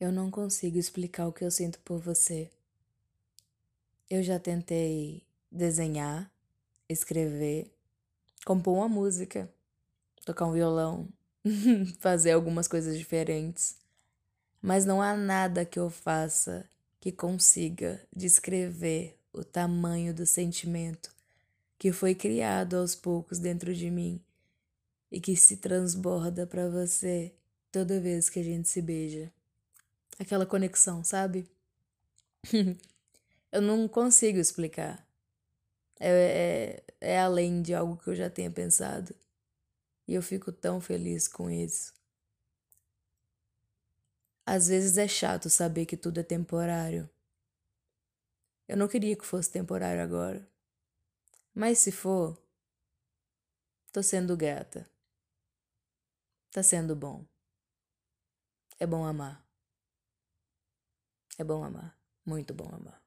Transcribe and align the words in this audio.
Eu 0.00 0.12
não 0.12 0.30
consigo 0.30 0.78
explicar 0.78 1.26
o 1.26 1.32
que 1.32 1.44
eu 1.44 1.50
sinto 1.50 1.80
por 1.80 1.98
você. 1.98 2.48
Eu 4.08 4.22
já 4.22 4.38
tentei 4.38 5.24
desenhar, 5.50 6.30
escrever, 6.88 7.68
compor 8.46 8.76
uma 8.76 8.88
música, 8.88 9.52
tocar 10.24 10.46
um 10.46 10.52
violão, 10.52 11.08
fazer 11.98 12.30
algumas 12.30 12.68
coisas 12.68 12.96
diferentes. 12.96 13.76
Mas 14.62 14.84
não 14.84 15.02
há 15.02 15.16
nada 15.16 15.64
que 15.64 15.80
eu 15.80 15.90
faça 15.90 16.64
que 17.00 17.10
consiga 17.10 18.00
descrever 18.14 19.18
o 19.32 19.42
tamanho 19.42 20.14
do 20.14 20.24
sentimento 20.24 21.12
que 21.76 21.92
foi 21.92 22.14
criado 22.14 22.76
aos 22.76 22.94
poucos 22.94 23.40
dentro 23.40 23.74
de 23.74 23.90
mim 23.90 24.20
e 25.10 25.20
que 25.20 25.34
se 25.34 25.56
transborda 25.56 26.46
para 26.46 26.68
você 26.68 27.32
toda 27.72 28.00
vez 28.00 28.30
que 28.30 28.38
a 28.38 28.44
gente 28.44 28.68
se 28.68 28.80
beija 28.80 29.32
aquela 30.18 30.46
conexão, 30.46 31.04
sabe? 31.04 31.48
eu 33.52 33.62
não 33.62 33.88
consigo 33.88 34.38
explicar. 34.38 35.06
É, 36.00 36.82
é, 37.00 37.14
é 37.14 37.20
além 37.20 37.62
de 37.62 37.74
algo 37.74 37.96
que 37.96 38.08
eu 38.08 38.14
já 38.14 38.30
tenha 38.30 38.50
pensado. 38.50 39.14
E 40.06 40.14
eu 40.14 40.22
fico 40.22 40.50
tão 40.50 40.80
feliz 40.80 41.28
com 41.28 41.50
isso. 41.50 41.92
Às 44.46 44.68
vezes 44.68 44.96
é 44.96 45.06
chato 45.06 45.50
saber 45.50 45.84
que 45.84 45.96
tudo 45.96 46.20
é 46.20 46.22
temporário. 46.22 47.08
Eu 48.66 48.76
não 48.76 48.88
queria 48.88 49.16
que 49.16 49.26
fosse 49.26 49.50
temporário 49.50 50.02
agora. 50.02 50.48
Mas 51.54 51.78
se 51.78 51.92
for, 51.92 52.40
tô 53.92 54.02
sendo 54.02 54.36
gata. 54.36 54.88
Tá 56.50 56.62
sendo 56.62 56.96
bom. 56.96 57.26
É 58.78 58.86
bom 58.86 59.04
amar. 59.04 59.47
É 61.40 61.44
bom 61.44 61.62
amar, 61.64 61.96
muito 62.26 62.52
bom 62.52 62.68
amar. 62.70 63.00